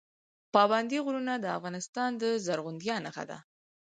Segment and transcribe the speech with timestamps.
[0.53, 3.37] پابندی غرونه د افغانستان د زرغونتیا نښه ده.